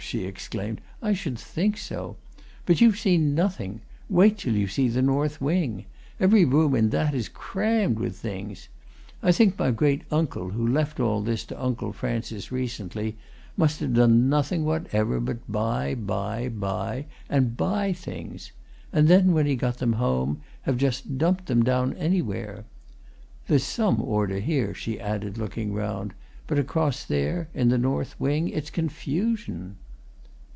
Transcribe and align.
she 0.11 0.25
exclaimed. 0.25 0.81
"I 1.01 1.13
should 1.13 1.39
think 1.39 1.77
so! 1.77 2.17
But 2.65 2.81
you've 2.81 2.99
seen 2.99 3.33
nothing 3.33 3.79
wait 4.09 4.37
till 4.37 4.55
you 4.57 4.67
see 4.67 4.89
the 4.89 5.01
north 5.01 5.39
wing. 5.39 5.85
Every 6.19 6.43
room 6.43 6.75
in 6.75 6.89
that 6.89 7.13
is 7.15 7.29
crammed 7.29 7.97
with 7.97 8.17
things 8.17 8.67
I 9.23 9.31
think 9.31 9.57
my 9.57 9.71
great 9.71 10.01
uncle, 10.11 10.49
who 10.49 10.67
left 10.67 10.99
all 10.99 11.21
this 11.21 11.45
to 11.45 11.63
Uncle 11.63 11.93
Francis 11.93 12.51
recently, 12.51 13.15
must 13.55 13.79
have 13.79 13.93
done 13.93 14.27
nothing 14.27 14.65
whatever 14.65 15.21
but 15.21 15.49
buy, 15.49 15.89
and 15.95 16.07
buy, 16.59 17.05
and 17.29 17.55
buy 17.55 17.93
things, 17.93 18.51
and 18.91 19.07
then, 19.07 19.31
when 19.31 19.45
he 19.45 19.55
got 19.55 19.77
them 19.77 19.93
home, 19.93 20.41
have 20.63 20.75
just 20.75 21.17
dumped 21.17 21.45
them 21.45 21.63
down 21.63 21.93
anywhere! 21.93 22.65
There's 23.47 23.63
some 23.63 24.01
order 24.01 24.39
here," 24.41 24.73
she 24.73 24.99
added, 24.99 25.37
looking 25.37 25.71
round, 25.71 26.13
"but 26.47 26.59
across 26.59 27.05
there, 27.05 27.47
in 27.53 27.69
the 27.69 27.77
north 27.77 28.19
wing, 28.19 28.49
it's 28.49 28.71
confusion." 28.71 29.77